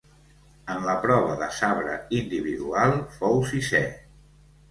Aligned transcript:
En 0.75 0.79
la 0.89 0.93
prova 1.01 1.33
de 1.41 1.49
sabre 1.57 1.93
individual 2.21 2.97
fou 3.19 3.39
sisè. 3.53 3.83